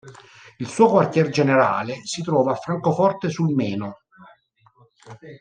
Il 0.57 0.67
suo 0.67 0.87
quartier 0.89 1.29
generale 1.29 1.99
si 2.05 2.23
trova 2.23 2.53
a 2.53 2.55
Francoforte 2.55 3.29
sul 3.29 3.53
Meno. 3.53 3.99